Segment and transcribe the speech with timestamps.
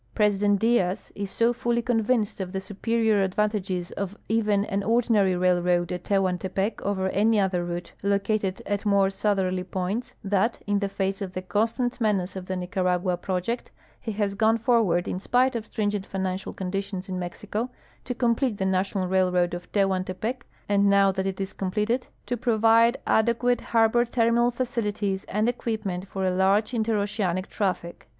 [0.15, 5.91] Pn'sident Diaz is so fully convinced of the superior advantages of even an ordinal'}' railroad
[5.91, 11.21] at Tehuantejiec over any other route located at more southerly ])oints that, in the face
[11.21, 13.67] of the comstant menace of the Nicaragua jiroject,
[13.99, 17.69] he has gone forward, in spite of stringent financial conditions in IMexico,
[18.03, 22.95] to complete the National Railroad of Tehuantepec, and nmv that it is completed to ])rovide
[23.05, 28.09] ade(piate harbor terminal facilities and equipment for a large interoceanic traffic.